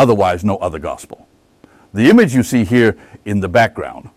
[0.00, 1.28] otherwise no other gospel.
[1.92, 4.08] The image you see here in the background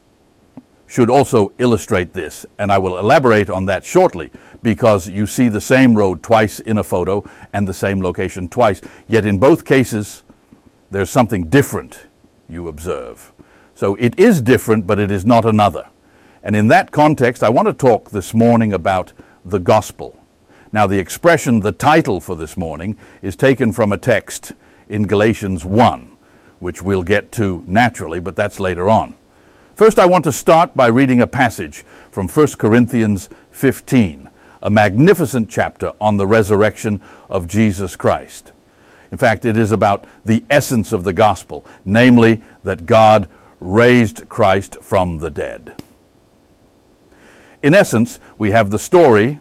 [0.87, 5.59] should also illustrate this, and I will elaborate on that shortly because you see the
[5.59, 8.79] same road twice in a photo and the same location twice,
[9.09, 10.23] yet in both cases
[10.89, 12.05] there's something different
[12.47, 13.33] you observe.
[13.75, 15.89] So it is different, but it is not another.
[16.43, 19.11] And in that context, I want to talk this morning about
[19.43, 20.17] the gospel.
[20.71, 24.53] Now, the expression, the title for this morning, is taken from a text
[24.89, 26.17] in Galatians 1,
[26.59, 29.15] which we'll get to naturally, but that's later on.
[29.75, 34.29] First, I want to start by reading a passage from 1 Corinthians 15,
[34.61, 38.51] a magnificent chapter on the resurrection of Jesus Christ.
[39.11, 43.27] In fact, it is about the essence of the gospel, namely that God
[43.59, 45.81] raised Christ from the dead.
[47.61, 49.39] In essence, we have the story,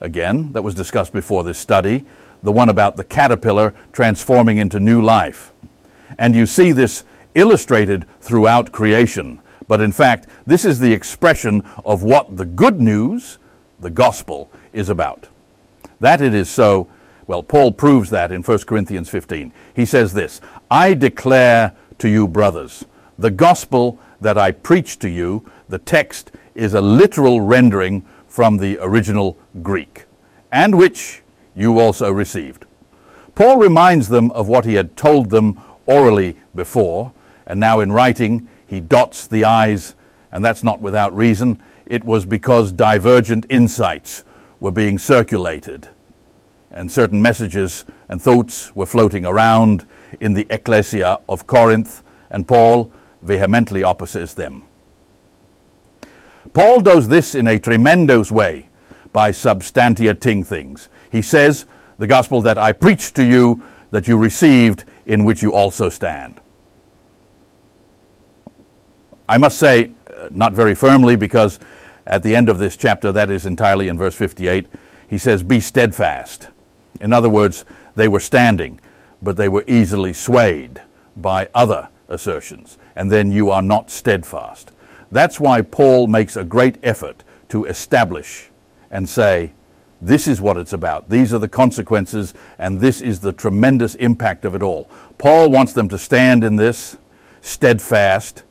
[0.00, 2.04] again, that was discussed before this study,
[2.42, 5.52] the one about the caterpillar transforming into new life.
[6.18, 12.02] And you see this illustrated throughout creation but in fact, this is the expression of
[12.02, 13.38] what the good news,
[13.78, 15.28] the gospel, is about.
[16.00, 16.88] That it is so,
[17.28, 19.52] well, Paul proves that in 1 Corinthians 15.
[19.72, 20.40] He says this
[20.72, 22.84] I declare to you, brothers,
[23.16, 28.76] the gospel that I preach to you, the text is a literal rendering from the
[28.80, 30.06] original Greek,
[30.50, 31.22] and which
[31.54, 32.66] you also received.
[33.34, 37.12] Paul reminds them of what he had told them orally before,
[37.46, 39.94] and now in writing, he dots the I's,
[40.30, 41.60] and that's not without reason.
[41.86, 44.24] It was because divergent insights
[44.60, 45.88] were being circulated,
[46.70, 49.86] and certain messages and thoughts were floating around
[50.20, 54.64] in the ecclesia of Corinth, and Paul vehemently opposes them.
[56.52, 58.69] Paul does this in a tremendous way
[59.12, 60.88] by substantiating things.
[61.10, 61.66] He says,
[61.98, 66.40] The gospel that I preached to you, that you received, in which you also stand.
[69.28, 71.58] I must say, uh, not very firmly, because
[72.06, 74.66] at the end of this chapter, that is entirely in verse 58,
[75.08, 76.48] he says, Be steadfast.
[77.00, 77.64] In other words,
[77.94, 78.80] they were standing,
[79.22, 80.82] but they were easily swayed
[81.16, 82.78] by other assertions.
[82.96, 84.72] And then you are not steadfast.
[85.10, 88.49] That's why Paul makes a great effort to establish
[88.90, 89.52] and say,
[90.02, 91.10] this is what it's about.
[91.10, 94.88] These are the consequences, and this is the tremendous impact of it all.
[95.18, 96.96] Paul wants them to stand in this,
[97.42, 98.42] steadfast,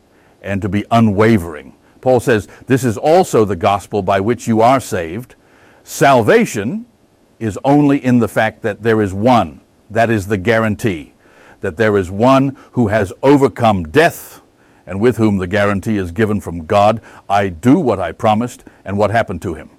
[0.44, 1.74] and to be unwavering.
[2.02, 5.36] Paul says, This is also the gospel by which you are saved.
[5.84, 6.86] Salvation
[7.40, 9.62] is only in the fact that there is one.
[9.90, 11.14] That is the guarantee.
[11.62, 14.42] That there is one who has overcome death
[14.86, 17.02] and with whom the guarantee is given from God.
[17.28, 19.70] I do what I promised, and what happened to him?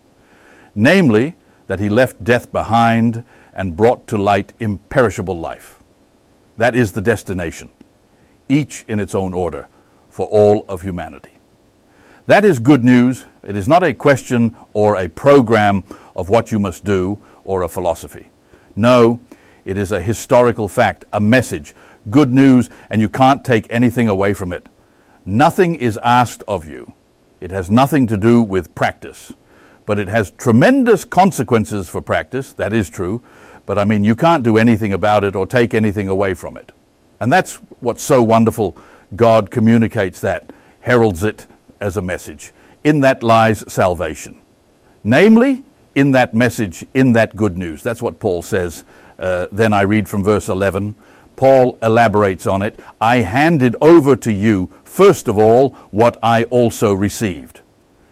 [0.75, 1.37] Namely,
[1.67, 5.81] that he left death behind and brought to light imperishable life.
[6.57, 7.71] That is the destination,
[8.49, 9.69] each in its own order
[10.09, 11.39] for all of humanity.
[12.27, 13.25] That is good news.
[13.43, 17.69] It is not a question or a program of what you must do or a
[17.69, 18.29] philosophy.
[18.77, 19.21] No,
[19.65, 21.75] it is a historical fact, a message,
[22.11, 24.69] good news, and you can't take anything away from it.
[25.25, 26.93] Nothing is asked of you.
[27.41, 29.33] It has nothing to do with practice,
[29.91, 32.53] but it has tremendous consequences for practice.
[32.53, 33.25] That is true.
[33.67, 36.71] But I mean, you can't do anything about it or take anything away from it.
[37.19, 38.77] And that's what's so wonderful
[39.17, 40.53] God communicates that,
[40.83, 41.49] heralds it
[41.81, 42.53] as a message.
[42.85, 44.41] In that lies salvation.
[45.03, 45.65] Namely,
[45.97, 47.83] in that message, in that good news.
[47.83, 48.85] That's what Paul says.
[49.19, 50.95] Uh, then I read from verse 11.
[51.35, 52.79] Paul elaborates on it.
[53.01, 57.63] I handed over to you, first of all, what I also received.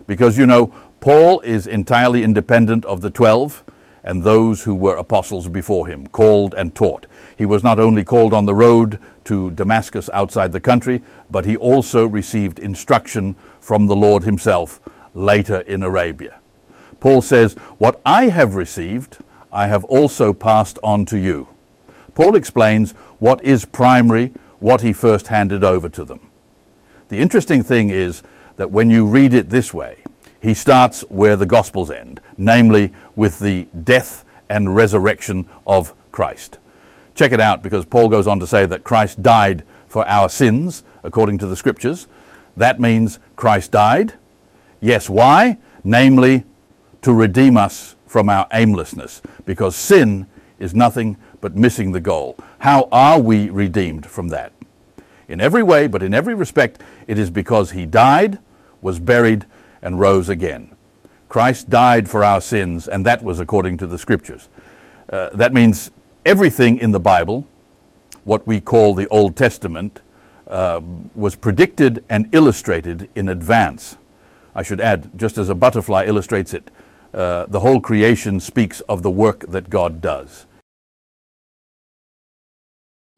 [0.08, 3.64] Because, you know, Paul is entirely independent of the twelve
[4.02, 7.06] and those who were apostles before him, called and taught.
[7.36, 11.56] He was not only called on the road to Damascus outside the country, but he
[11.56, 14.80] also received instruction from the Lord himself
[15.14, 16.40] later in Arabia.
[17.00, 19.18] Paul says, What I have received,
[19.52, 21.48] I have also passed on to you.
[22.14, 26.30] Paul explains what is primary, what he first handed over to them.
[27.08, 28.22] The interesting thing is
[28.56, 29.98] that when you read it this way,
[30.40, 36.58] he starts where the Gospels end, namely with the death and resurrection of Christ.
[37.14, 40.84] Check it out because Paul goes on to say that Christ died for our sins,
[41.02, 42.06] according to the scriptures.
[42.56, 44.14] That means Christ died.
[44.80, 45.58] Yes, why?
[45.82, 46.44] Namely,
[47.02, 50.26] to redeem us from our aimlessness, because sin
[50.58, 52.36] is nothing but missing the goal.
[52.58, 54.52] How are we redeemed from that?
[55.28, 58.38] In every way, but in every respect, it is because he died,
[58.80, 59.44] was buried,
[59.82, 60.74] and rose again.
[61.28, 64.48] Christ died for our sins, and that was according to the scriptures.
[65.10, 65.90] Uh, that means
[66.24, 67.46] everything in the Bible
[68.28, 70.00] what we call the Old Testament,
[70.48, 70.82] uh,
[71.14, 73.96] was predicted and illustrated in advance.
[74.54, 76.70] I should add, just as a butterfly illustrates it,
[77.14, 80.44] uh, the whole creation speaks of the work that God does.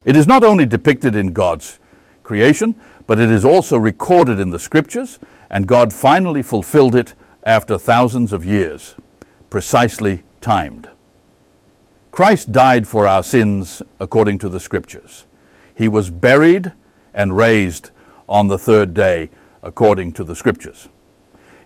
[0.05, 1.77] It is not only depicted in God's
[2.23, 2.73] creation,
[3.05, 5.19] but it is also recorded in the scriptures,
[5.51, 7.13] and God finally fulfilled it
[7.43, 8.95] after thousands of years,
[9.51, 10.89] precisely timed.
[12.09, 15.25] Christ died for our sins according to the scriptures.
[15.75, 16.71] He was buried
[17.13, 17.91] and raised
[18.27, 19.29] on the third day
[19.61, 20.89] according to the scriptures.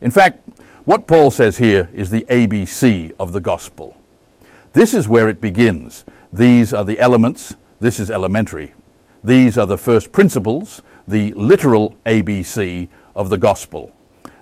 [0.01, 0.45] In fact,
[0.83, 3.95] what Paul says here is the ABC of the gospel.
[4.73, 6.03] This is where it begins.
[6.33, 8.73] These are the elements this is elementary.
[9.23, 13.91] These are the first principles, the literal ABC of the gospel,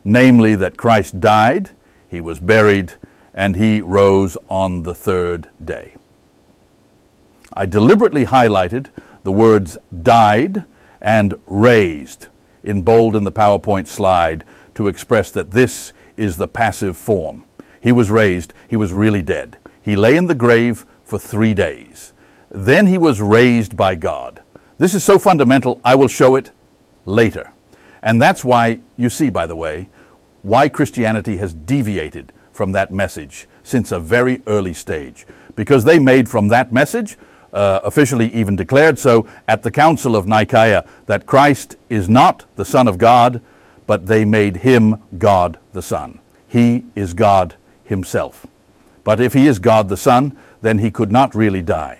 [0.04, 1.70] namely that Christ died,
[2.10, 2.94] he was buried,
[3.34, 5.96] and he rose on the third day.
[7.54, 8.88] I deliberately highlighted
[9.24, 10.66] the words died
[11.02, 12.28] and raised
[12.64, 14.44] in bold in the PowerPoint slide
[14.76, 17.44] to express that this is the passive form.
[17.80, 19.58] He was raised, he was really dead.
[19.82, 22.14] He lay in the grave for three days.
[22.50, 24.42] Then he was raised by God.
[24.78, 26.52] This is so fundamental, I will show it
[27.06, 27.52] later.
[28.04, 29.88] And that's why, you see, by the way,
[30.44, 35.26] why Christianity has deviated from that message since a very early stage.
[35.56, 37.18] Because they made from that message,
[37.54, 42.66] uh, officially even declared so at the Council of Nicaea, that Christ is not the
[42.66, 43.42] Son of God,
[43.88, 46.20] but they made him God the Son.
[46.48, 48.46] He is God himself.
[49.06, 52.00] But if he is God the Son, then he could not really die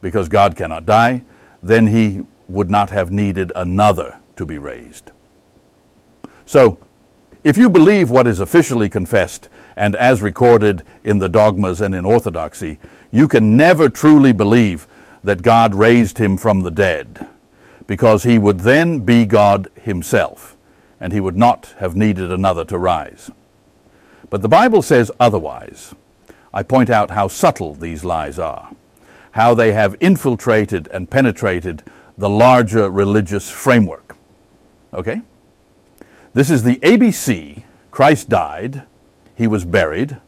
[0.00, 1.22] because God cannot die,
[1.62, 5.10] then he would not have needed another to be raised.
[6.46, 6.78] So,
[7.42, 12.04] if you believe what is officially confessed and as recorded in the dogmas and in
[12.04, 12.78] orthodoxy,
[13.10, 14.86] you can never truly believe
[15.22, 17.26] that God raised him from the dead,
[17.86, 20.56] because he would then be God himself,
[21.00, 23.30] and he would not have needed another to rise.
[24.30, 25.94] But the Bible says otherwise.
[26.52, 28.70] I point out how subtle these lies are
[29.34, 31.82] how they have infiltrated and penetrated
[32.16, 34.03] the larger religious framework.
[34.94, 35.22] Okay?
[36.32, 37.62] This is the ABC.
[37.90, 38.82] Christ died,
[39.36, 40.18] he was buried,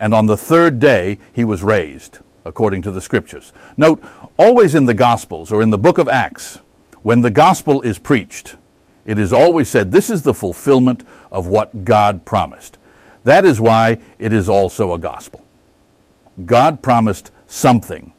[0.00, 3.52] and on the third day he was raised, according to the scriptures.
[3.76, 4.02] Note,
[4.36, 6.60] always in the Gospels or in the book of Acts,
[7.02, 8.56] when the gospel is preached,
[9.04, 12.78] it is always said this is the fulfillment of what God promised.
[13.22, 15.44] That is why it is also a gospel.
[16.44, 18.12] God promised something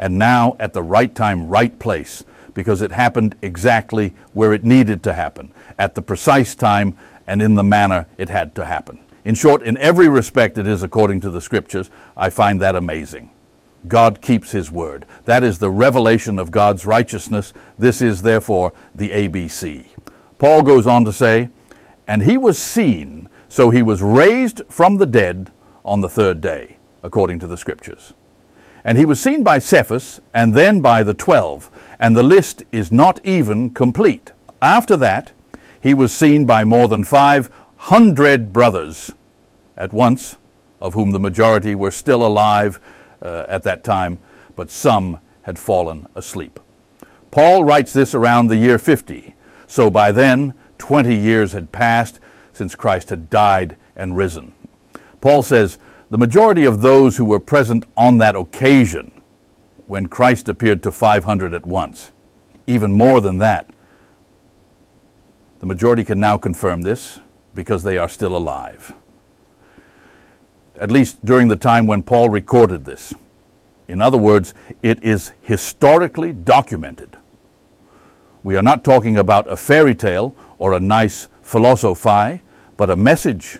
[0.00, 5.02] and now at the right time, right place, because it happened exactly where it needed
[5.04, 8.98] to happen, at the precise time and in the manner it had to happen.
[9.24, 11.90] In short, in every respect, it is according to the scriptures.
[12.16, 13.30] I find that amazing.
[13.86, 15.06] God keeps his word.
[15.24, 17.52] That is the revelation of God's righteousness.
[17.78, 19.86] This is, therefore, the ABC.
[20.38, 21.50] Paul goes on to say,
[22.06, 25.50] And he was seen, so he was raised from the dead
[25.84, 28.14] on the third day, according to the scriptures.
[28.84, 31.70] And he was seen by Cephas and then by the twelve,
[32.00, 34.32] and the list is not even complete.
[34.60, 35.32] After that,
[35.80, 39.12] he was seen by more than five hundred brothers
[39.76, 40.36] at once,
[40.80, 42.80] of whom the majority were still alive
[43.22, 44.18] uh, at that time,
[44.56, 46.58] but some had fallen asleep.
[47.30, 49.34] Paul writes this around the year 50,
[49.66, 52.18] so by then 20 years had passed
[52.52, 54.52] since Christ had died and risen.
[55.20, 55.78] Paul says,
[56.10, 59.12] the majority of those who were present on that occasion
[59.90, 62.12] when Christ appeared to 500 at once,
[62.68, 63.68] even more than that,
[65.58, 67.18] the majority can now confirm this
[67.56, 68.94] because they are still alive.
[70.76, 73.12] At least during the time when Paul recorded this.
[73.88, 77.16] In other words, it is historically documented.
[78.44, 82.42] We are not talking about a fairy tale or a nice philosophy,
[82.76, 83.58] but a message,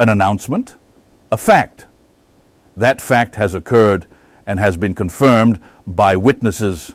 [0.00, 0.74] an announcement,
[1.30, 1.86] a fact
[2.76, 4.08] that fact has occurred
[4.48, 6.94] and has been confirmed by witnesses,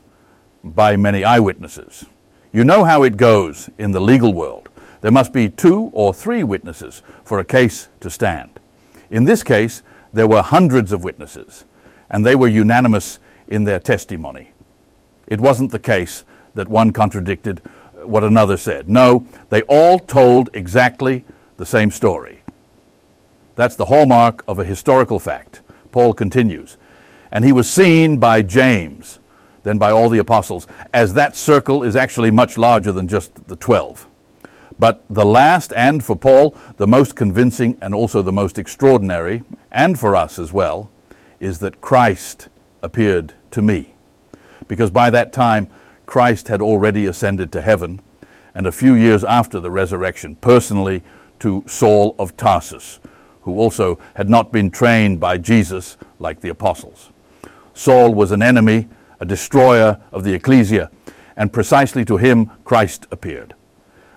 [0.63, 2.05] by many eyewitnesses.
[2.51, 4.69] You know how it goes in the legal world.
[5.01, 8.60] There must be two or three witnesses for a case to stand.
[9.12, 11.65] In this case, there were hundreds of witnesses,
[12.10, 14.51] and they were unanimous in their testimony.
[15.27, 16.24] It wasn't the case
[16.55, 17.62] that one contradicted
[18.03, 18.89] what another said.
[18.89, 21.24] No, they all told exactly
[21.57, 22.41] the same story.
[23.55, 25.62] That's the hallmark of a historical fact.
[25.91, 26.77] Paul continues.
[27.34, 29.20] And he was seen by James,
[29.63, 33.56] then by all the apostles, as that circle is actually much larger than just the
[33.58, 34.08] 12.
[34.80, 40.00] But the last, and for Paul, the most convincing and also the most extraordinary, and
[40.00, 40.90] for us as well,
[41.40, 42.50] is that Christ
[42.82, 43.94] appeared to me.
[44.68, 45.68] because by that time
[46.06, 48.02] Christ had already ascended to heaven,
[48.56, 51.02] and a few years after the resurrection, personally
[51.40, 53.00] to Saul of Tarsus,
[53.42, 57.12] who also had not been trained by Jesus like the apostles.
[57.74, 58.88] Saul was an enemy,
[59.20, 60.92] a destroyer of the ecclesia,
[61.36, 63.56] and precisely to him Christ appeared.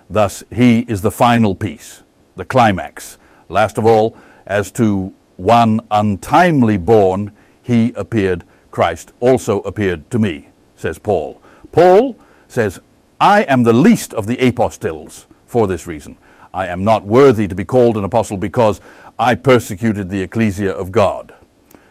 [0.09, 2.03] Thus, he is the final piece,
[2.35, 3.17] the climax.
[3.49, 10.49] Last of all, as to one untimely born, he appeared, Christ also appeared to me,
[10.75, 11.41] says Paul.
[11.71, 12.15] Paul
[12.47, 12.79] says,
[13.19, 16.17] I am the least of the apostles for this reason.
[16.53, 18.79] I am not worthy to be called an apostle because
[19.19, 21.33] I persecuted the ecclesia of God.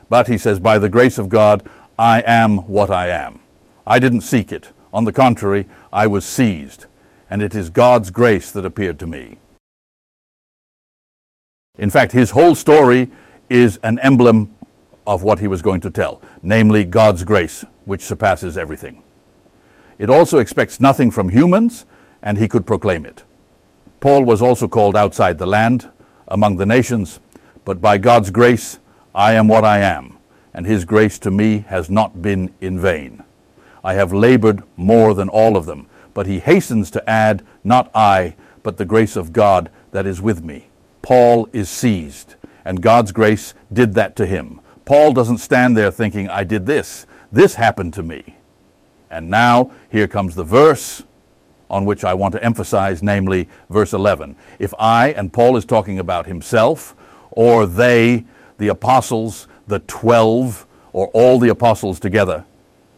[0.08, 3.40] But he says, by the grace of God, I am what I am.
[3.86, 4.70] I didn't seek it.
[4.92, 6.86] On the contrary, I was seized,
[7.28, 9.38] and it is God's grace that appeared to me.
[11.78, 13.10] In fact, his whole story
[13.50, 14.54] is an emblem
[15.06, 19.02] of what he was going to tell, namely God's grace, which surpasses everything.
[19.98, 21.84] It also expects nothing from humans,
[22.22, 23.22] and he could proclaim it.
[24.00, 25.90] Paul was also called outside the land,
[26.28, 27.20] among the nations,
[27.64, 28.78] but by God's grace,
[29.16, 30.18] I am what I am,
[30.52, 33.24] and his grace to me has not been in vain.
[33.82, 38.36] I have labored more than all of them, but he hastens to add, not I,
[38.62, 40.68] but the grace of God that is with me.
[41.00, 44.60] Paul is seized, and God's grace did that to him.
[44.84, 47.06] Paul doesn't stand there thinking, I did this.
[47.32, 48.36] This happened to me.
[49.10, 51.04] And now, here comes the verse
[51.70, 54.36] on which I want to emphasize, namely verse 11.
[54.58, 56.94] If I, and Paul is talking about himself,
[57.30, 58.26] or they,
[58.58, 62.44] the apostles, the twelve, or all the apostles together,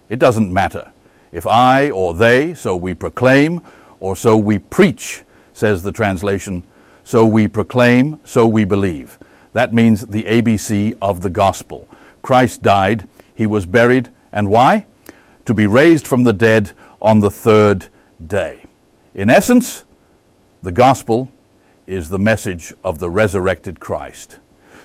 [0.09, 0.93] it doesn't matter.
[1.33, 3.61] If I or they, so we proclaim,
[4.01, 5.23] or so we preach,
[5.53, 6.63] says the translation,
[7.05, 9.19] so we proclaim, so we believe.
[9.53, 11.89] That means the ABC of the gospel.
[12.23, 14.87] Christ died, he was buried, and why?
[15.47, 17.87] To be raised from the dead on the third
[18.25, 18.65] day.
[19.15, 19.85] In essence,
[20.63, 21.31] the gospel
[21.87, 24.39] is the message of the resurrected Christ.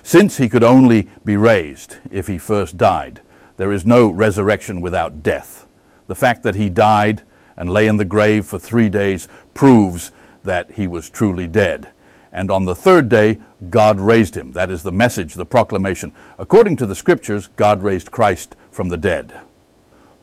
[0.04, 3.22] Since he could only be raised if he first died,
[3.56, 5.66] there is no resurrection without death.
[6.08, 7.22] The fact that he died
[7.56, 11.88] and lay in the grave for three days proves that he was truly dead.
[12.32, 14.52] And on the third day, God raised him.
[14.52, 16.12] That is the message, the proclamation.
[16.38, 19.32] According to the scriptures, God raised Christ from the dead.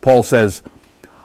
[0.02, 0.62] Paul says,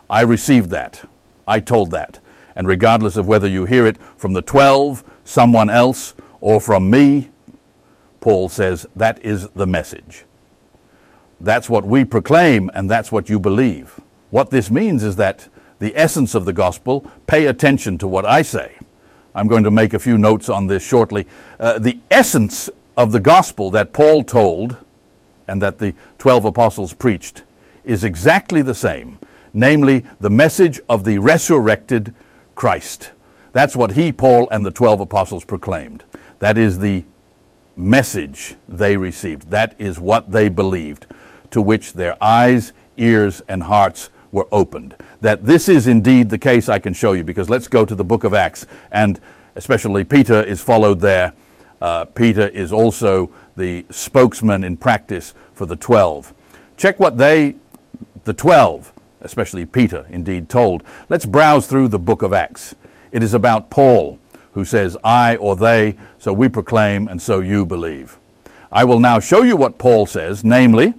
[0.09, 1.07] I received that.
[1.47, 2.21] I told that.
[2.55, 7.29] And regardless of whether you hear it from the twelve, someone else, or from me,
[8.20, 10.25] Paul says, that is the message.
[11.40, 14.00] That's what we proclaim, and that's what you believe.
[14.30, 18.42] What this means is that the essence of the gospel, pay attention to what I
[18.42, 18.78] say.
[19.35, 21.26] I'm going to make a few notes on this shortly.
[21.61, 24.78] Uh, the essence of the gospel that Paul told
[25.46, 27.42] and that the 12 apostles preached
[27.85, 29.18] is exactly the same,
[29.52, 32.14] namely the message of the resurrected
[32.54, 33.12] Christ.
[33.52, 36.04] That's what he, Paul, and the 12 apostles proclaimed.
[36.38, 37.04] That is the
[37.76, 39.50] message they received.
[39.50, 41.06] That is what they believed,
[41.50, 44.97] to which their eyes, ears, and hearts were opened.
[45.21, 48.04] That this is indeed the case, I can show you, because let's go to the
[48.04, 49.21] book of Acts, and
[49.54, 51.33] especially Peter is followed there.
[51.80, 56.33] Uh, Peter is also the spokesman in practice for the 12.
[56.76, 57.56] Check what they,
[58.25, 60.83] the 12, especially Peter, indeed told.
[61.09, 62.75] Let's browse through the book of Acts.
[63.12, 64.18] It is about Paul
[64.57, 68.17] who says, I or they, so we proclaim, and so you believe.
[68.73, 70.95] I will now show you what Paul says, namely,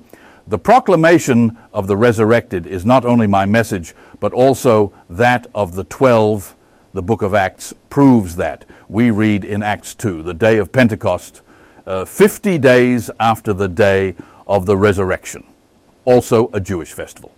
[0.46, 5.86] the proclamation of the resurrected is not only my message, but also that of the
[5.86, 6.56] twelve.
[6.94, 8.64] The book of Acts proves that.
[8.88, 11.42] We read in Acts 2, the day of Pentecost,
[11.88, 14.14] uh, 50 days after the day
[14.46, 15.44] of the resurrection,
[16.06, 17.34] also a Jewish festival.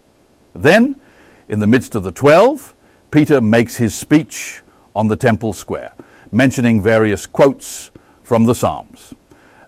[0.53, 0.99] Then,
[1.47, 2.75] in the midst of the twelve,
[3.09, 5.93] Peter makes his speech on the temple square
[6.31, 7.91] mentioning various quotes
[8.23, 9.13] from the Psalms.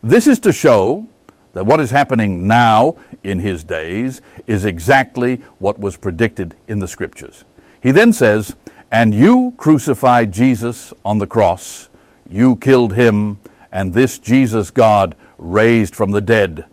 [0.04, 1.08] This is to show
[1.54, 6.88] that what is happening now in his days is exactly what was predicted in the
[6.88, 7.44] scriptures.
[7.82, 8.56] He then says,
[8.92, 11.90] And you crucified Jesus on the cross,
[12.30, 13.40] you killed him,
[13.72, 16.66] and this Jesus God raised from the dead,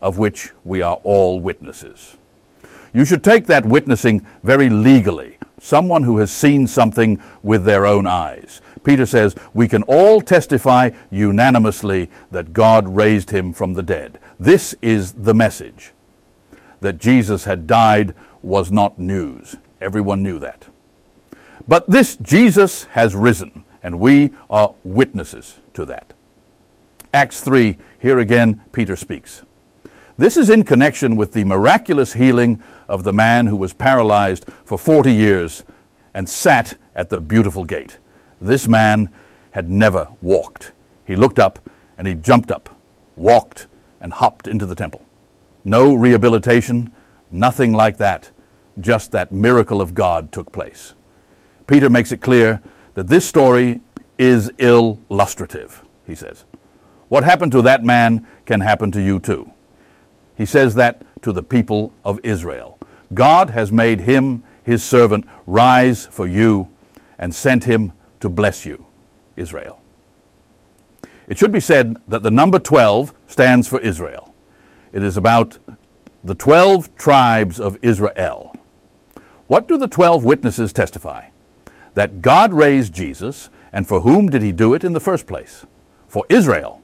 [0.00, 2.16] of which we are all witnesses.
[2.92, 8.06] You should take that witnessing very legally, someone who has seen something with their own
[8.06, 8.60] eyes.
[8.86, 14.20] Peter says, We can all testify unanimously that God raised him from the dead.
[14.38, 15.90] This is the message.
[16.80, 19.56] That Jesus had died was not news.
[19.80, 20.68] Everyone knew that.
[21.66, 26.12] But this Jesus has risen, and we are witnesses to that.
[27.12, 29.42] Acts 3, here again, Peter speaks.
[30.16, 34.78] This is in connection with the miraculous healing of the man who was paralyzed for
[34.78, 35.64] 40 years
[36.14, 37.98] and sat at the beautiful gate.
[38.40, 39.10] This man
[39.52, 40.72] had never walked.
[41.06, 42.68] He looked up and he jumped up,
[43.16, 43.66] walked,
[44.00, 45.04] and hopped into the temple.
[45.64, 46.92] No rehabilitation,
[47.30, 48.30] nothing like that.
[48.78, 50.94] Just that miracle of God took place.
[51.66, 52.62] Peter makes it clear
[52.94, 53.80] that this story
[54.18, 56.44] is illustrative, he says.
[57.08, 59.50] What happened to that man can happen to you too.
[60.36, 62.78] He says that to the people of Israel.
[63.14, 66.68] God has made him, his servant, rise for you
[67.18, 68.86] and sent him to bless you,
[69.36, 69.80] Israel.
[71.28, 74.34] It should be said that the number 12 stands for Israel.
[74.92, 75.58] It is about
[76.22, 78.54] the 12 tribes of Israel.
[79.46, 81.26] What do the 12 witnesses testify?
[81.94, 85.66] That God raised Jesus, and for whom did he do it in the first place?
[86.08, 86.82] For Israel.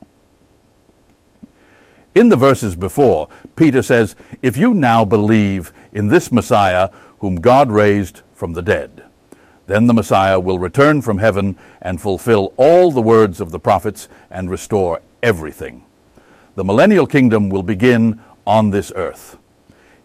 [2.14, 7.70] In the verses before, Peter says, If you now believe in this Messiah whom God
[7.70, 9.04] raised from the dead,
[9.66, 14.08] then the Messiah will return from heaven and fulfill all the words of the prophets
[14.30, 15.84] and restore everything.
[16.54, 19.38] The millennial kingdom will begin on this earth.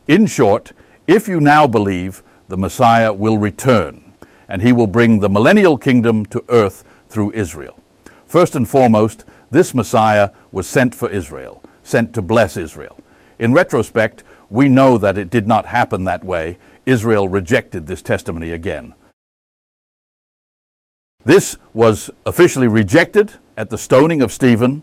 [0.07, 0.71] In short,
[1.07, 4.13] if you now believe, the Messiah will return,
[4.47, 7.77] and he will bring the millennial kingdom to earth through Israel.
[8.25, 12.99] First and foremost, this Messiah was sent for Israel sent to bless Israel.
[13.39, 16.57] In retrospect, we know that it did not happen that way.
[16.85, 18.93] Israel rejected this testimony again.
[21.27, 24.81] This was officially rejected at the stoning of Stephen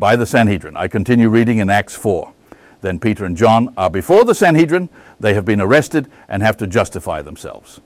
[0.00, 0.76] by the Sanhedrin.
[0.76, 2.32] I continue reading in Acts 4.
[2.80, 4.88] Then Peter and John are before the Sanhedrin.
[5.20, 7.80] They have been arrested and have to justify themselves.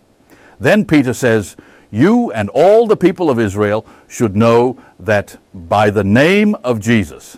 [0.58, 1.56] Then Peter says,
[1.90, 7.36] You and all the people of Israel should know that by the name of Jesus,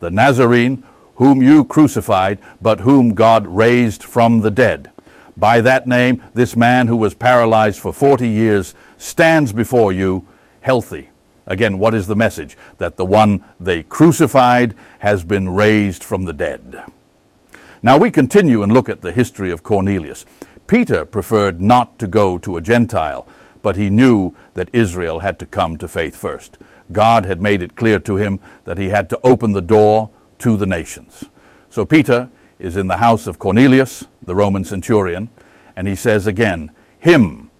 [0.00, 4.90] the Nazarene, whom you crucified, but whom God raised from the dead.
[5.38, 10.26] By that name, this man who was paralyzed for 40 years stands before you
[10.60, 11.10] healthy.
[11.46, 12.56] Again, what is the message?
[12.78, 16.84] That the one they crucified has been raised from the dead.
[17.82, 20.24] Now we continue and look at the history of Cornelius.
[20.68, 23.26] Peter preferred not to go to a Gentile,
[23.60, 26.58] but he knew that Israel had to come to faith first.
[26.92, 30.56] God had made it clear to him that he had to open the door to
[30.56, 31.24] the nations.
[31.70, 35.28] So Peter is in the house of Cornelius, the Roman centurion,
[35.74, 37.50] and he says again, Him,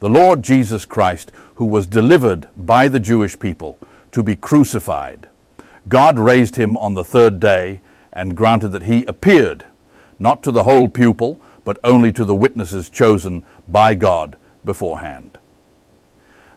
[0.00, 3.78] the Lord Jesus Christ, who was delivered by the Jewish people
[4.12, 5.28] to be crucified.
[5.88, 7.80] God raised him on the third day
[8.12, 9.64] and granted that he appeared,
[10.18, 15.38] not to the whole pupil, but only to the witnesses chosen by God beforehand.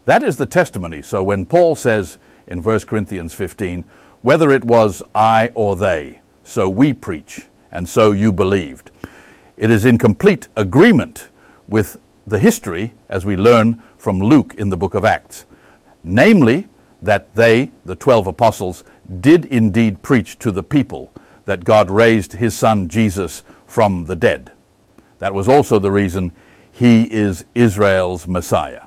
[0.06, 1.02] That is the testimony.
[1.02, 3.84] So when Paul says in 1 Corinthians 15,
[4.22, 8.92] whether it was I or they, so we preach, and so you believed,
[9.56, 11.30] it is in complete agreement
[11.68, 11.98] with
[12.30, 15.46] the history as we learn from Luke in the book of Acts.
[16.04, 16.68] Namely,
[17.02, 18.84] that they, the twelve apostles,
[19.20, 21.12] did indeed preach to the people
[21.46, 24.52] that God raised his son Jesus from the dead.
[25.20, 26.32] That was also the reason
[26.72, 28.84] he is Israel's Messiah.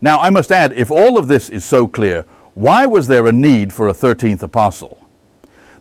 [0.00, 3.32] Now, I must add, if all of this is so clear, why was there a
[3.32, 5.03] need for a 13th apostle?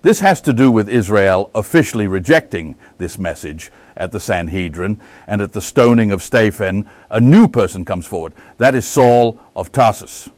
[0.04, 5.54] This has to do with Israel officially rejecting this message at the Sanhedrin, and at
[5.54, 8.34] the stoning of Stephen, a new person comes forward.
[8.58, 10.30] That is Saul of Tarsus.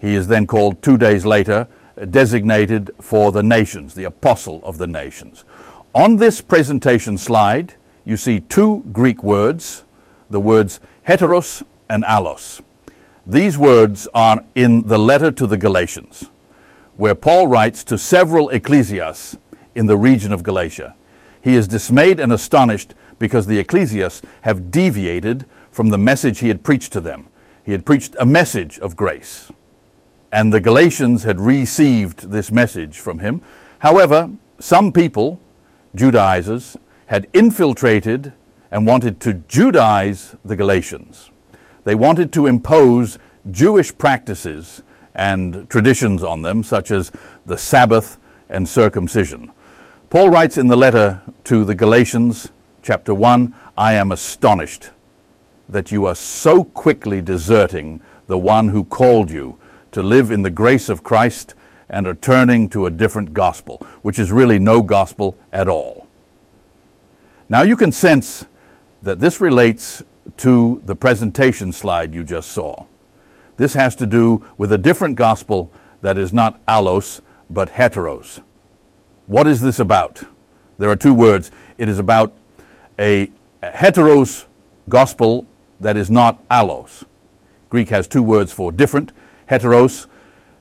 [0.00, 1.68] He is then called two days later,
[2.10, 5.44] designated for the nations, the apostle of the nations.
[5.94, 9.84] On this presentation slide, you see two Greek words,
[10.30, 12.60] the words heteros and allos.
[13.24, 16.28] These words are in the letter to the Galatians,
[16.96, 19.36] where Paul writes to several ecclesias
[19.74, 20.94] in the region of Galatia.
[21.40, 26.62] He is dismayed and astonished because the ecclesias have deviated from the message he had
[26.62, 27.28] preached to them.
[27.64, 29.50] He had preached a message of grace,
[30.32, 33.42] and the Galatians had received this message from him.
[33.80, 35.40] However, some people,
[35.94, 38.32] Judaizers, had infiltrated
[38.70, 41.30] and wanted to Judaize the Galatians.
[41.84, 43.18] They wanted to impose
[43.50, 44.82] Jewish practices
[45.16, 47.10] and traditions on them, such as
[47.46, 49.50] the Sabbath and circumcision.
[50.10, 52.52] Paul writes in the letter to the Galatians,
[52.82, 54.90] chapter 1, I am astonished
[55.68, 59.58] that you are so quickly deserting the one who called you
[59.92, 61.54] to live in the grace of Christ
[61.88, 66.06] and are turning to a different gospel, which is really no gospel at all.
[67.48, 68.44] Now you can sense
[69.02, 70.02] that this relates
[70.38, 72.84] to the presentation slide you just saw.
[73.56, 75.70] This has to do with a different gospel
[76.02, 78.42] that is not allos, but heteros.
[79.26, 80.22] What is this about?
[80.78, 81.50] There are two words.
[81.78, 82.34] It is about
[82.98, 83.30] a
[83.62, 84.44] heteros
[84.88, 85.46] gospel
[85.80, 87.04] that is not allos.
[87.70, 89.12] Greek has two words for different,
[89.50, 90.06] heteros,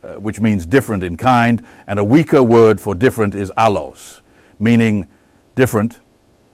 [0.03, 4.21] uh, which means different in kind, and a weaker word for different is allos,
[4.60, 5.08] meaning
[5.55, 5.99] different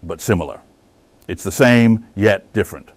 [0.03, 0.61] but similar.
[1.27, 2.89] It's the same yet different.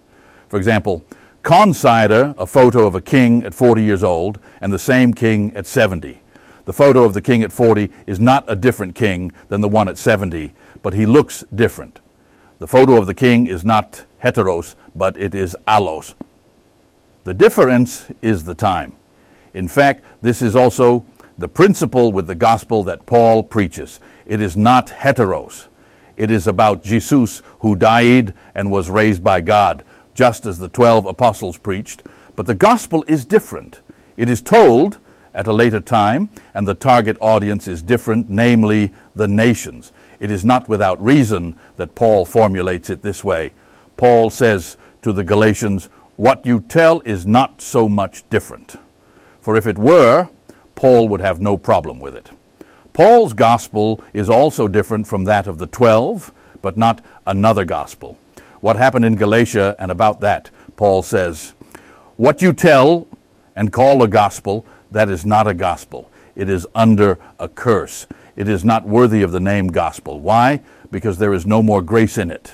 [0.49, 1.03] For example,
[1.45, 5.67] consider a photo of a king at 40 years old and the same king at
[5.67, 6.19] 70.
[6.65, 9.87] The photo of the king at 40 is not a different king than the one
[9.87, 11.99] at 70, but he looks different.
[12.57, 16.15] The photo of the king is not heteros, but it is allos.
[17.25, 18.93] The difference is the time.
[19.53, 21.05] In fact, this is also
[21.37, 23.99] the principle with the gospel that Paul preaches.
[24.25, 25.67] It is not heteros.
[26.17, 29.83] It is about Jesus who died and was raised by God,
[30.15, 32.01] just as the 12 apostles preached.
[32.35, 33.81] But the gospel is different.
[34.17, 34.97] It is told
[35.33, 39.91] at a later time, and the target audience is different, namely the nations.
[40.19, 43.51] It is not without reason that Paul formulates it this way.
[43.97, 48.77] Paul says to the Galatians, What you tell is not so much different.
[49.41, 50.29] For if it were,
[50.75, 52.31] Paul would have no problem with it.
[52.93, 58.17] Paul's gospel is also different from that of the twelve, but not another gospel.
[58.65, 61.53] What happened in Galatia, and about that, Paul says,
[62.17, 63.07] What you tell
[63.55, 66.09] and call a gospel, that is not a gospel.
[66.35, 68.07] It is under a curse.
[68.35, 70.19] It is not worthy of the name gospel.
[70.19, 70.61] Why?
[70.89, 72.53] Because there is no more grace in it.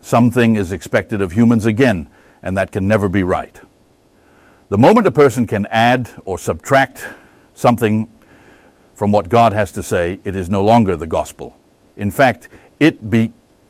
[0.00, 2.08] Something is expected of humans again,
[2.40, 3.60] and that can never be right.
[4.68, 7.04] The moment a person can add or subtract
[7.52, 8.08] something
[8.94, 11.56] from what God has to say, it is no longer the gospel.
[11.96, 13.10] In fact, it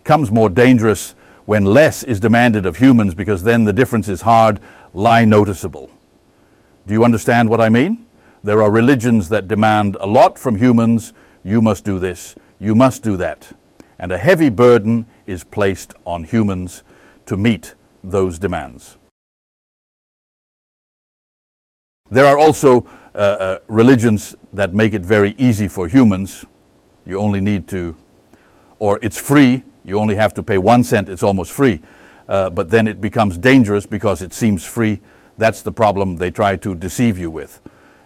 [0.09, 4.59] becomes more dangerous when less is demanded of humans because then the difference is hard,
[4.95, 5.91] lie noticeable.
[6.87, 8.07] Do you understand what I mean?
[8.43, 11.13] There are religions that demand a lot from humans.
[11.45, 13.53] You must do this, you must do that.
[13.99, 16.85] And a heavy burden is placed on humans
[17.27, 18.97] to meet those demands.
[22.11, 26.47] There are also uh, uh, religions that make it very easy for humans.
[27.05, 27.95] You only need to,
[28.79, 31.81] or it's free, you only have to pay one cent, it's almost free.
[32.29, 35.01] Uh, but then it becomes dangerous because it seems free
[35.39, 37.61] that's the problem they try to deceive you with,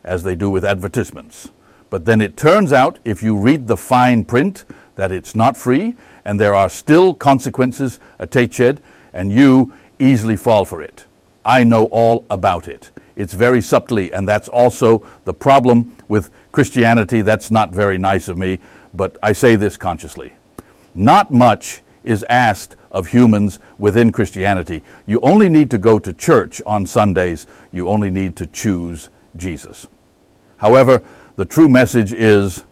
[0.04, 1.50] as they do with advertisements.
[1.90, 4.64] But then it turns out, if you read the fine print,
[4.94, 8.80] that it's not free, and there are still consequences attached,
[9.12, 11.06] and you easily fall for it.
[11.44, 12.90] I know all about it.
[13.16, 17.22] It's very subtly, and that's also the problem with Christianity.
[17.22, 18.58] That's not very nice of me,
[18.94, 20.32] but I say this consciously.
[20.94, 24.82] Not much is asked of humans within Christianity.
[25.06, 27.46] You only need to go to church on Sundays.
[27.72, 29.86] You only need to choose Jesus.
[30.58, 31.02] However,
[31.36, 32.64] the true message is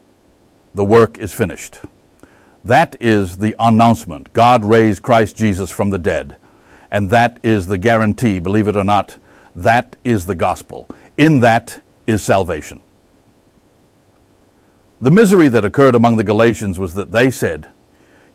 [0.75, 1.81] the work is finished.
[2.65, 4.33] That is the announcement.
[4.33, 6.37] God raised Christ Jesus from the dead.
[6.91, 9.17] And that is the guarantee, believe it or not,
[9.57, 10.89] that is the gospel.
[11.17, 12.81] In that is salvation.
[15.01, 17.69] The misery that occurred among the Galatians was that they said,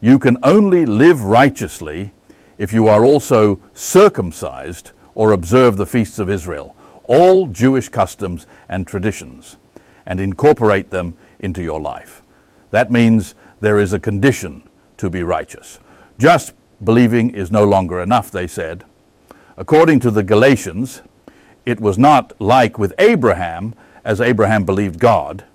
[0.01, 2.11] you can only live righteously
[2.57, 8.85] if you are also circumcised or observe the feasts of Israel, all Jewish customs and
[8.85, 9.57] traditions,
[10.05, 12.21] and incorporate them into your life.
[12.71, 14.63] That means there is a condition
[14.97, 15.79] to be righteous.
[16.17, 16.53] Just
[16.83, 18.83] believing is no longer enough, they said.
[19.57, 21.01] According to the Galatians,
[21.65, 25.45] it was not like with Abraham, as Abraham believed God,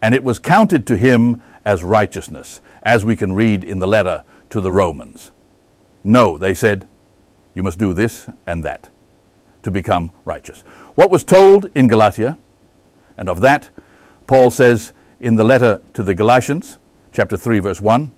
[0.00, 4.24] and it was counted to him as righteousness as we can read in the letter
[4.50, 5.30] to the Romans.
[6.04, 6.88] No, they said,
[7.54, 8.88] you must do this and that
[9.62, 10.60] to become righteous.
[10.94, 12.38] What was told in Galatia,
[13.16, 13.70] and of that,
[14.26, 16.78] Paul says in the letter to the Galatians,
[17.12, 18.10] chapter 3, verse 1,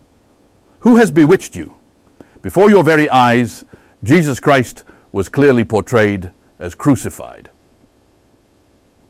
[0.80, 1.74] Who has bewitched you?
[2.42, 3.64] Before your very eyes,
[4.02, 7.50] Jesus Christ was clearly portrayed as crucified.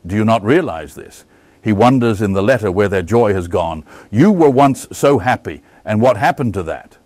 [0.05, 1.25] Do you not realize this?
[1.65, 3.83] He wonders in the letter where their joy has gone.
[4.11, 6.99] You were once so happy, and what happened to that?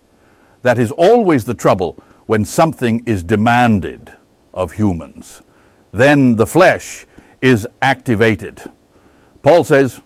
[0.60, 1.96] That is always the trouble
[2.26, 4.12] when something is demanded
[4.52, 5.40] of humans.
[5.92, 7.06] Then the flesh
[7.40, 8.62] is activated.
[9.42, 10.02] Paul says,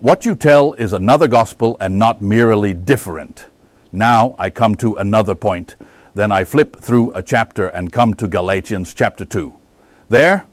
[0.00, 3.46] What you tell is another gospel and not merely different.
[3.92, 5.76] Now I come to another point.
[6.14, 9.54] Then I flip through a chapter and come to Galatians chapter 2.
[10.08, 10.46] There,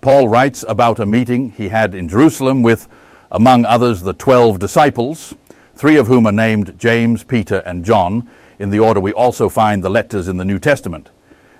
[0.00, 2.88] Paul writes about a meeting he had in Jerusalem with,
[3.30, 5.34] among others, the twelve disciples,
[5.74, 9.82] three of whom are named James, Peter, and John, in the order we also find
[9.82, 11.10] the letters in the New Testament.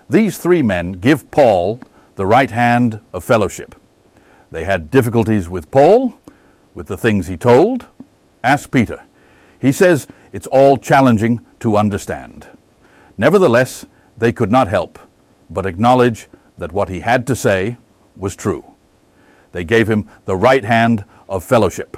[0.09, 1.81] These three men give Paul
[2.17, 3.75] the right hand of fellowship.
[4.51, 6.19] They had difficulties with Paul,
[6.75, 7.87] with the things he told.
[8.43, 9.03] Ask Peter.
[9.61, 12.49] He says it's all challenging to understand.
[13.19, 14.99] Nevertheless, they could not help
[15.51, 17.77] but acknowledge that what he had to say
[18.17, 18.65] was true.
[19.53, 21.97] They gave him the right hand of fellowship.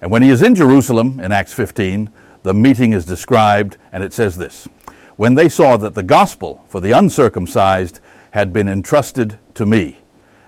[0.00, 2.10] And when he is in Jerusalem in Acts 15,
[2.42, 4.68] the meeting is described, and it says this
[5.16, 8.00] When they saw that the gospel for the uncircumcised
[8.32, 9.98] had been entrusted to me,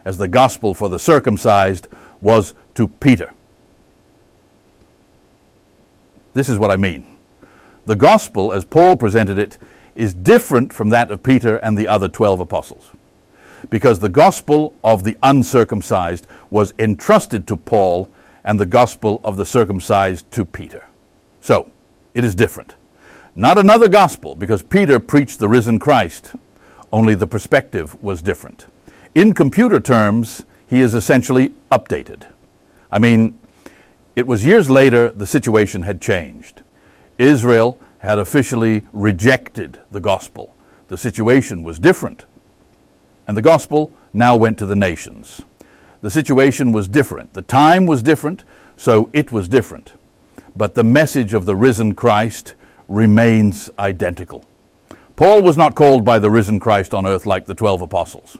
[0.05, 1.89] as the gospel for the circumcised
[2.21, 3.33] was to Peter.
[6.35, 7.07] This is what I mean.
[7.87, 9.57] The gospel, as Paul presented it,
[9.95, 12.91] is different from that of Peter and the other 12 apostles.
[13.71, 18.09] Because the gospel of the uncircumcised was entrusted to Paul
[18.45, 20.87] and the gospel of the circumcised to Peter.
[21.41, 21.71] So,
[22.15, 22.75] it is different.
[23.35, 26.33] Not another gospel, because Peter preached the risen Christ,
[26.93, 28.67] only the perspective was different.
[29.15, 32.27] In computer terms, he is essentially updated.
[32.91, 33.39] I mean,
[34.15, 36.63] it was years later the situation had changed.
[37.19, 40.55] Israel had officially rejected the gospel.
[40.89, 42.25] The situation was different.
[43.27, 45.43] And the gospel now went to the nations.
[46.01, 47.35] The situation was different.
[47.35, 48.45] The time was different,
[48.77, 49.95] so it was different.
[50.55, 52.55] But the message of the risen Christ
[52.89, 54.45] remains identical.
[55.17, 58.39] Paul was not called by the risen Christ on earth like the 12 apostles.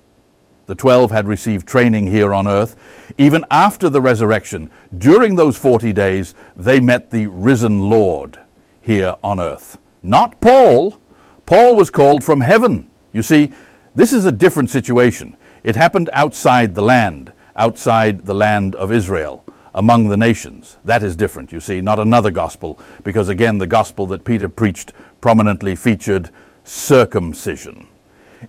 [0.67, 2.77] The 12 had received training here on earth.
[3.17, 8.39] Even after the resurrection, during those 40 days, they met the risen Lord
[8.81, 9.79] here on earth.
[10.03, 11.01] Not Paul.
[11.47, 12.91] Paul was called from heaven.
[13.13, 13.53] You see,
[13.97, 15.37] this is a different situation.
[15.65, 19.43] It happened outside the land, outside the land of Israel,
[19.75, 20.77] among the nations.
[20.85, 24.93] That is different, you see, not another gospel, because again, the gospel that Peter preached
[25.21, 26.31] prominently featured
[26.63, 27.89] circumcision.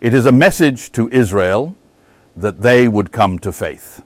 [0.01, 1.75] It is a message to Israel
[2.36, 4.03] that they would come to faith.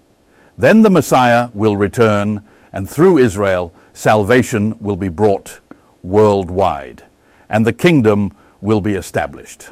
[0.57, 5.59] Then the Messiah will return, and through Israel, salvation will be brought
[6.03, 7.03] worldwide,
[7.49, 9.69] and the kingdom will be established.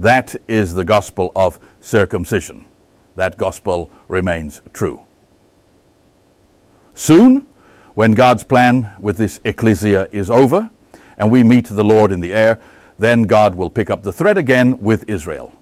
[0.00, 2.64] That is the gospel of circumcision.
[3.16, 5.02] That gospel remains true.
[6.94, 7.46] Soon,
[7.92, 10.70] when God's plan with this ecclesia is over
[11.18, 12.58] and we meet the Lord in the air,
[12.98, 15.52] then God will pick up the thread again with Israel.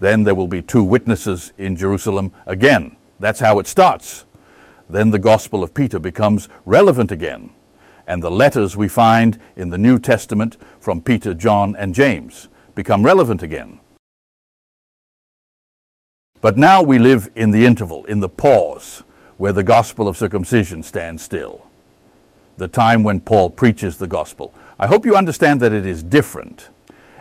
[0.00, 2.96] Then there will be two witnesses in Jerusalem again.
[3.20, 4.24] That's how it starts.
[4.88, 7.50] Then the gospel of Peter becomes relevant again
[8.06, 13.04] and the letters we find in the New Testament from Peter, John, and James become
[13.04, 13.80] relevant again.
[16.40, 19.02] But now we live in the interval, in the pause,
[19.36, 21.66] where the gospel of circumcision stands still.
[22.56, 24.54] The time when Paul preaches the gospel.
[24.78, 26.68] I hope you understand that it is different.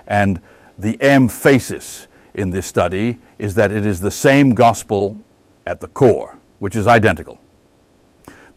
[0.06, 0.41] And
[0.78, 5.20] the emphasis in this study is that it is the same gospel
[5.65, 7.39] at the core, which is identical.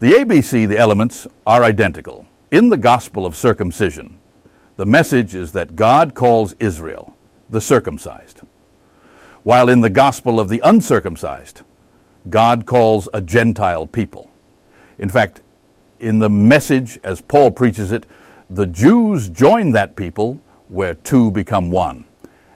[0.01, 2.27] The ABC, the elements, are identical.
[2.51, 4.19] In the gospel of circumcision,
[4.81, 7.15] the message is that God calls Israel
[7.51, 8.41] the circumcised,
[9.43, 11.61] while in the gospel of the uncircumcised,
[12.31, 14.31] God calls a Gentile people.
[14.97, 15.41] In fact,
[15.99, 18.07] in the message as Paul preaches it,
[18.49, 22.05] the Jews join that people where two become one,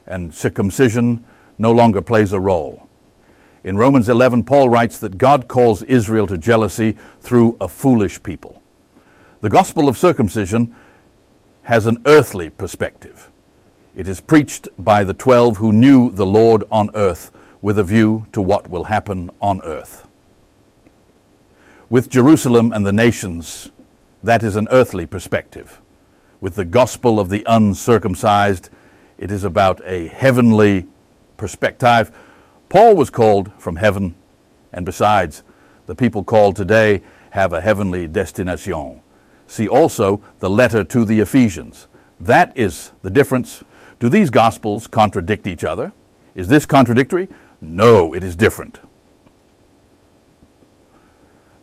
[0.08, 1.24] and circumcision
[1.60, 2.90] no longer plays a role.
[3.64, 8.64] In Romans 11, Paul writes that God calls Israel to jealousy through a foolish people.
[9.42, 10.76] The gospel of circumcision
[11.66, 13.30] has an earthly perspective.
[13.96, 18.26] It is preached by the twelve who knew the Lord on earth with a view
[18.34, 20.08] to what will happen on earth.
[21.90, 23.72] With Jerusalem and the nations,
[24.24, 25.82] that is an earthly perspective.
[26.42, 28.70] With the gospel of the uncircumcised,
[29.18, 30.88] it is about a heavenly
[31.38, 32.12] perspective
[32.70, 34.16] Paul was called from heaven,
[34.74, 35.44] and besides,
[35.86, 39.02] the people called today have a heavenly destination.
[39.48, 41.88] See also the letter to the Ephesians.
[42.20, 43.64] That is the difference.
[44.00, 45.92] Do these gospels contradict each other?
[46.34, 47.30] Is this contradictory?
[47.62, 48.80] No, it is different.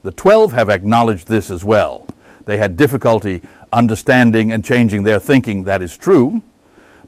[0.03, 2.07] The twelve have acknowledged this as well.
[2.45, 3.43] They had difficulty
[3.73, 6.43] understanding and changing their thinking, that is true,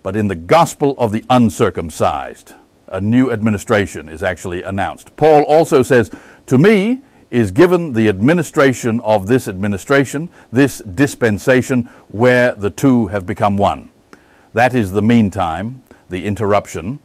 [0.02, 2.54] but in the gospel of the uncircumcised,
[2.88, 5.14] a new administration is actually announced.
[5.16, 6.10] Paul also says,
[6.46, 7.02] To me
[7.34, 13.90] is given the administration of this administration, this dispensation, where the two have become one.
[14.52, 17.00] That is the meantime, the interruption.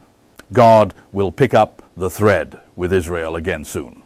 [0.52, 4.04] God will pick up the thread with Israel again soon.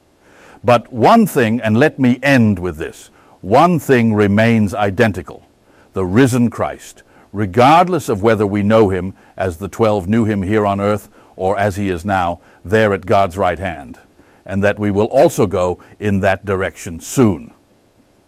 [0.64, 3.10] But one thing, and let me end with this
[3.42, 5.46] one thing remains identical
[5.92, 7.02] the risen Christ,
[7.34, 11.58] regardless of whether we know him as the twelve knew him here on earth or
[11.58, 13.98] as he is now, there at God's right hand,
[14.46, 17.52] and that we will also go in that direction soon.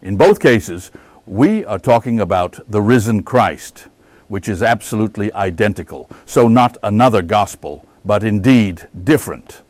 [0.03, 0.91] In both cases,
[1.27, 3.89] we are talking about the risen Christ,
[4.29, 6.09] which is absolutely identical.
[6.25, 9.63] So, not another gospel, but indeed different.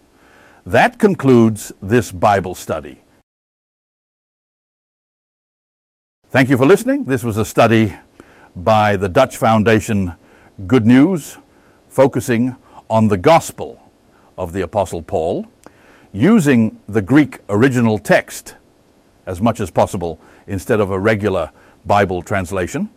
[0.64, 3.00] That concludes this Bible study.
[6.28, 7.04] Thank you for listening.
[7.04, 7.94] This was a study
[8.54, 10.14] by the Dutch Foundation
[10.66, 11.38] Good News,
[11.88, 12.56] focusing
[12.90, 13.80] on the gospel
[14.36, 15.46] of the Apostle Paul,
[16.16, 18.54] using the Greek original text
[19.26, 21.50] as much as possible instead of a regular
[21.84, 22.88] Bible translation.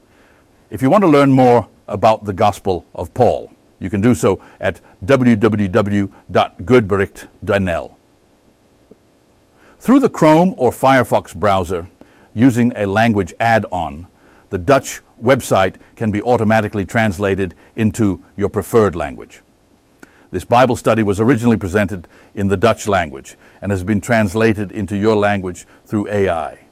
[0.69, 4.41] If you want to learn more about the Gospel of Paul, you can do so
[4.61, 7.95] at www.goedbericht.nl.
[9.79, 11.89] Through the Chrome or Firefox browser,
[12.33, 14.07] using a language add-on,
[14.49, 19.41] the Dutch website can be automatically translated into your preferred language.
[20.31, 24.95] This Bible study was originally presented in the Dutch language and has been translated into
[24.95, 26.68] your language through AI.